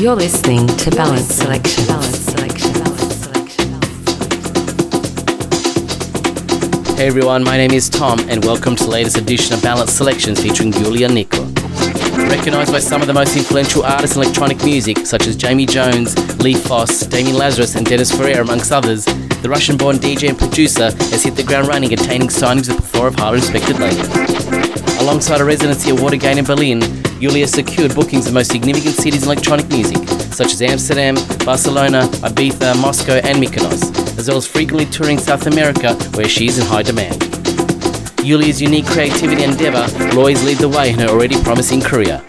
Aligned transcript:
You're 0.00 0.16
listening 0.16 0.66
to 0.66 0.90
Balance 0.92 1.26
Selection. 1.26 1.86
Balance 1.86 2.16
Selection. 2.16 2.72
Hey 6.96 7.06
everyone, 7.06 7.44
my 7.44 7.58
name 7.58 7.72
is 7.72 7.90
Tom, 7.90 8.18
and 8.20 8.42
welcome 8.42 8.74
to 8.76 8.84
the 8.84 8.90
latest 8.90 9.18
edition 9.18 9.52
of 9.52 9.62
Balance 9.62 9.92
Selections 9.92 10.40
featuring 10.40 10.72
Yulia 10.72 11.06
Niko. 11.06 11.44
Recognised 12.30 12.72
by 12.72 12.78
some 12.78 13.02
of 13.02 13.08
the 13.08 13.12
most 13.12 13.36
influential 13.36 13.82
artists 13.82 14.16
in 14.16 14.22
electronic 14.22 14.64
music, 14.64 15.06
such 15.06 15.26
as 15.26 15.36
Jamie 15.36 15.66
Jones, 15.66 16.16
Lee 16.38 16.54
Foss, 16.54 17.00
Damian 17.00 17.36
Lazarus, 17.36 17.74
and 17.74 17.84
Dennis 17.84 18.10
Ferrer, 18.10 18.40
amongst 18.40 18.72
others, 18.72 19.04
the 19.04 19.50
Russian 19.50 19.76
born 19.76 19.96
DJ 19.96 20.30
and 20.30 20.38
producer 20.38 20.84
has 20.84 21.24
hit 21.24 21.36
the 21.36 21.44
ground 21.44 21.68
running, 21.68 21.92
attaining 21.92 22.28
signings 22.28 22.70
with 22.70 22.78
a 22.78 22.80
plethora 22.80 23.08
of 23.08 23.16
highly 23.16 23.40
respected 23.40 23.78
labels. 23.78 24.08
Alongside 24.98 25.42
a 25.42 25.44
residency 25.44 25.90
at 25.90 26.00
Watergate 26.00 26.38
in 26.38 26.46
Berlin, 26.46 26.80
Yulia 27.20 27.46
secured 27.46 27.94
bookings 27.94 28.26
in 28.26 28.32
most 28.32 28.50
significant 28.50 28.94
cities 28.94 29.24
in 29.24 29.28
electronic 29.28 29.68
music, 29.68 29.98
such 30.32 30.54
as 30.54 30.62
Amsterdam, 30.62 31.16
Barcelona, 31.44 32.08
Ibiza, 32.24 32.80
Moscow, 32.80 33.20
and 33.22 33.36
Mykonos, 33.36 34.18
as 34.18 34.26
well 34.26 34.38
as 34.38 34.46
frequently 34.46 34.86
touring 34.86 35.18
South 35.18 35.46
America, 35.46 35.92
where 36.14 36.26
she 36.26 36.46
is 36.46 36.58
in 36.58 36.64
high 36.64 36.82
demand. 36.82 37.20
Yulia's 38.24 38.62
unique 38.62 38.86
creativity 38.86 39.42
and 39.42 39.52
endeavour 39.52 39.86
will 40.06 40.20
always 40.20 40.42
lead 40.44 40.56
the 40.56 40.68
way 40.70 40.92
in 40.94 40.98
her 40.98 41.08
already 41.08 41.38
promising 41.42 41.82
career. 41.82 42.24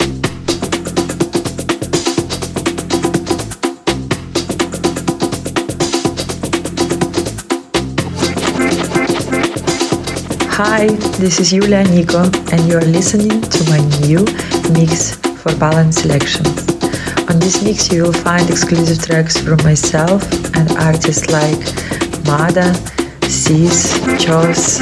Hi, 10.51 10.87
this 11.17 11.39
is 11.39 11.53
Yulia 11.53 11.85
Niko, 11.85 12.25
and 12.51 12.67
you 12.67 12.77
are 12.77 12.81
listening 12.81 13.39
to 13.41 13.63
my 13.69 13.79
new 14.05 14.25
mix 14.73 15.15
for 15.41 15.55
Balance 15.57 15.97
Selections. 16.01 16.67
On 17.29 17.39
this 17.39 17.63
mix, 17.63 17.91
you 17.91 18.03
will 18.03 18.13
find 18.13 18.49
exclusive 18.49 19.03
tracks 19.03 19.37
from 19.37 19.57
myself 19.63 20.23
and 20.55 20.69
artists 20.77 21.29
like 21.29 21.59
Mada, 22.25 22.73
Sis, 23.27 23.93
Chos, 24.23 24.79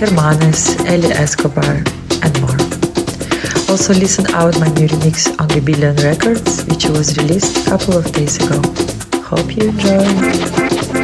Hermanes, 0.00 0.80
Eli 0.86 1.12
Escobar, 1.14 1.82
and 2.22 2.40
more. 2.40 2.58
Also, 3.70 3.92
listen 3.94 4.26
out 4.34 4.58
my 4.60 4.68
new 4.68 4.88
remix 4.88 5.28
on 5.40 5.48
Rebellion 5.48 5.96
Records, 5.96 6.64
which 6.64 6.86
was 6.86 7.16
released 7.18 7.66
a 7.66 7.70
couple 7.70 7.96
of 7.96 8.10
days 8.12 8.36
ago. 8.36 8.60
Hope 9.22 9.56
you 9.56 9.68
enjoy. 9.68 11.03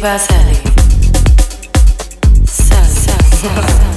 Molly 0.00 0.08
über 0.08 0.18
Sally, 0.18 0.56
Sally 2.46 3.89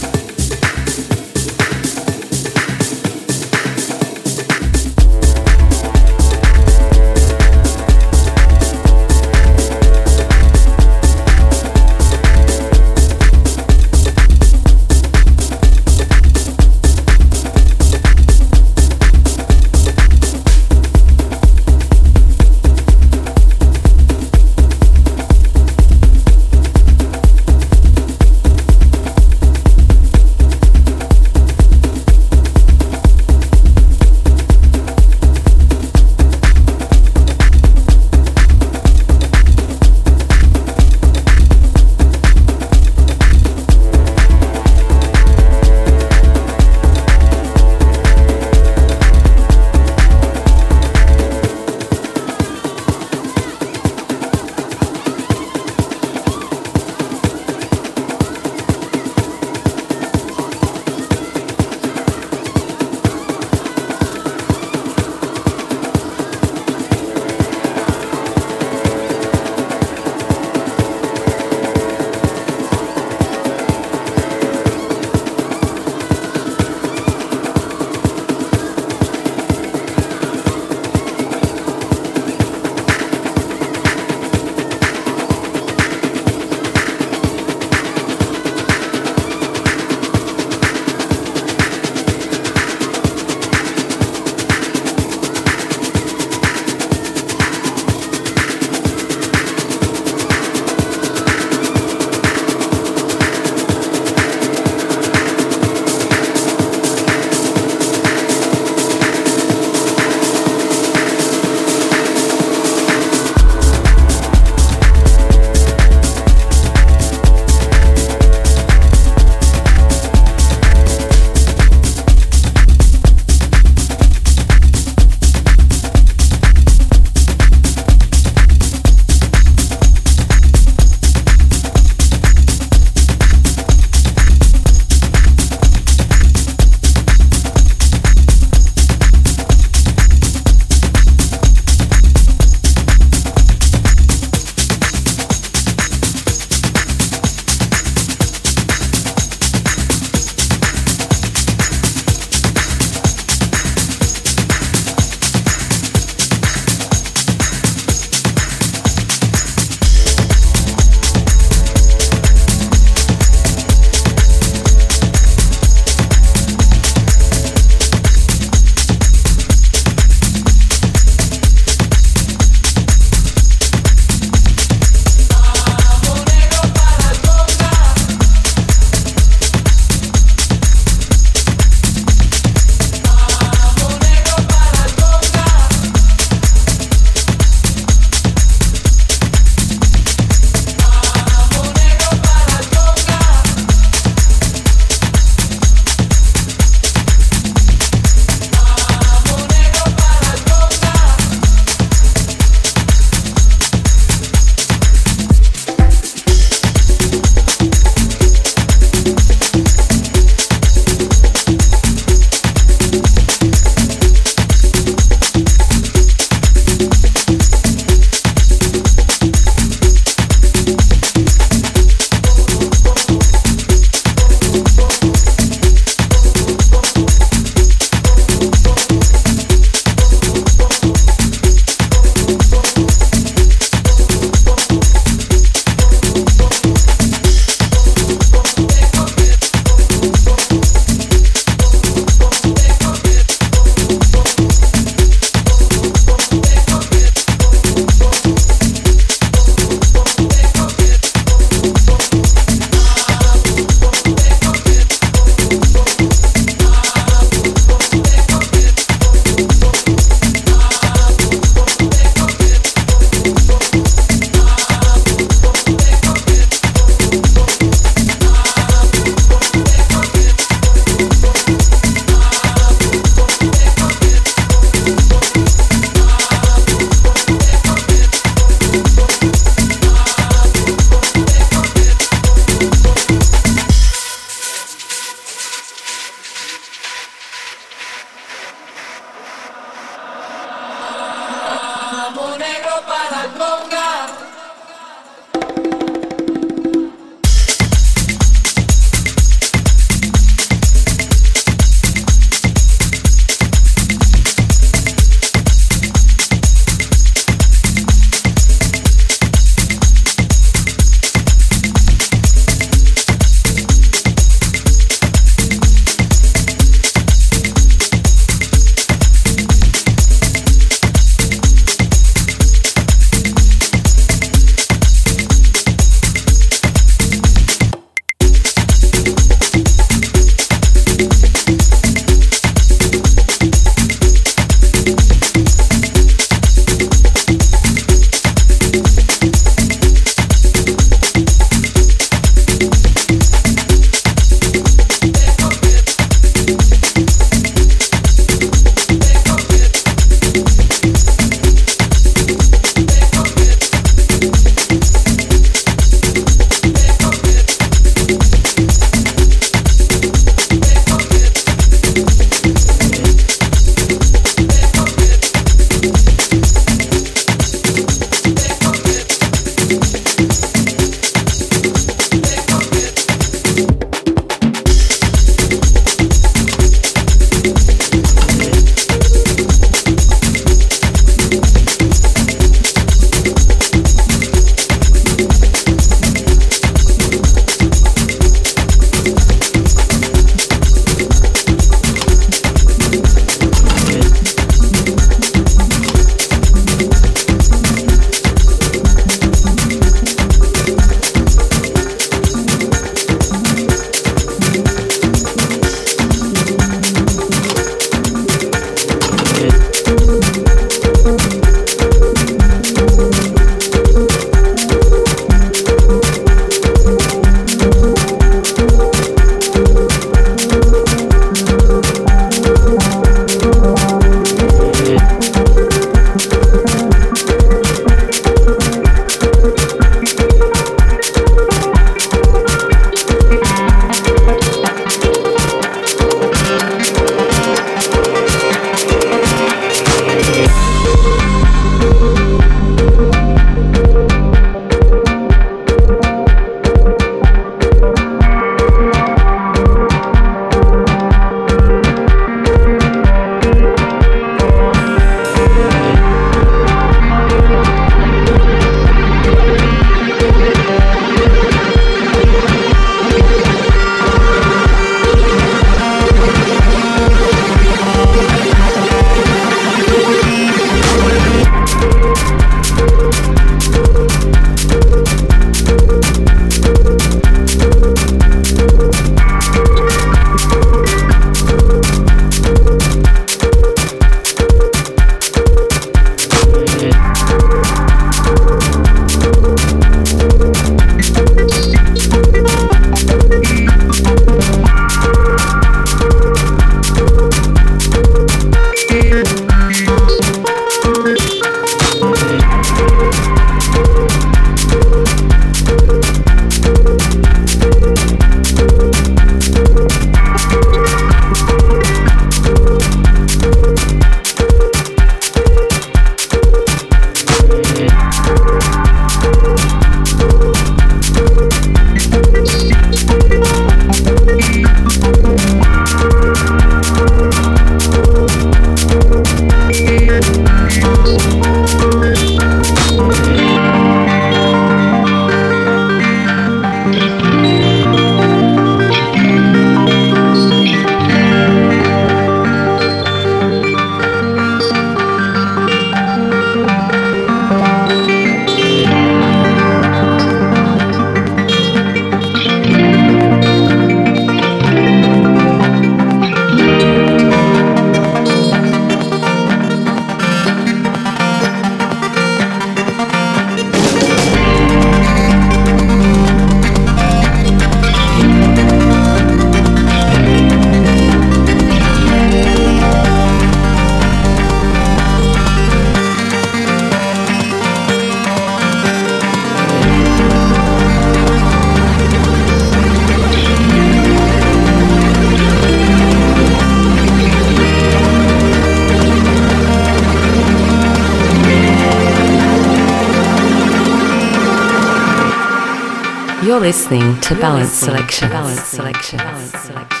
listening 596.61 597.19
to 597.21 597.33
Balance 597.33 597.71
Selection. 597.71 598.29
Balance 598.29 598.61
Selection. 598.61 599.17
Balance 599.17 599.51
Selection. 599.51 600.00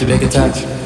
To 0.00 0.06
make 0.06 0.22
a 0.22 0.28
touch. 0.30 0.79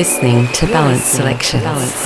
Listening 0.00 0.46
to 0.54 0.66
Balance 0.68 1.02
Selection. 1.02 1.62
Balance. 1.62 1.99